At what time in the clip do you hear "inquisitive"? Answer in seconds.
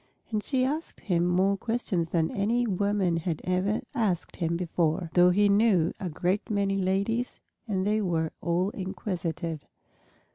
8.71-9.63